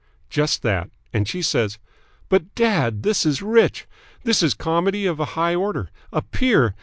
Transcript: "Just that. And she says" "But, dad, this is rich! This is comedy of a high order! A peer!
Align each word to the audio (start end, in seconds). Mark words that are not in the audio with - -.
"Just 0.31 0.63
that. 0.63 0.89
And 1.13 1.27
she 1.27 1.43
says" 1.43 1.77
"But, 2.29 2.55
dad, 2.55 3.03
this 3.03 3.23
is 3.23 3.43
rich! 3.43 3.85
This 4.23 4.41
is 4.41 4.55
comedy 4.55 5.05
of 5.05 5.19
a 5.19 5.25
high 5.37 5.53
order! 5.53 5.91
A 6.11 6.23
peer! 6.23 6.73